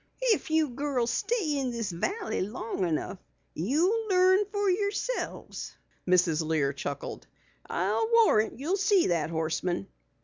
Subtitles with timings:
[0.33, 3.19] "If you girls stay in this valley long enough
[3.53, 5.75] you'll learn fer yourselves,"
[6.07, 6.41] Mrs.
[6.43, 7.27] Lear chuckled.
[7.69, 9.85] "I'll warrant you'll see that Horseman."